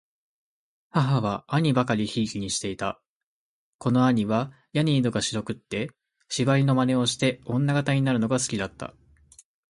[0.89, 2.99] 母は兄許り贔負にして居た。
[3.77, 5.91] 此兄はやに色が白くつて、
[6.27, 8.95] 芝居の真似をして女形になるのが好きだつた。